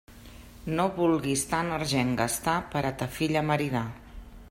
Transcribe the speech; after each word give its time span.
No 0.79 0.85
vulguis 0.95 1.43
tant 1.53 1.69
argent 1.77 2.11
gastar, 2.23 2.57
per 2.75 2.85
a 2.91 2.93
ta 3.03 3.13
filla 3.19 3.49
maridar. 3.53 3.89